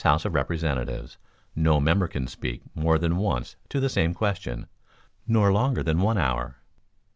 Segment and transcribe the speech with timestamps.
[0.03, 1.19] House of Representatives
[1.55, 4.65] no member can speak more than once to the same question,
[5.27, 6.55] nor longer than one hour.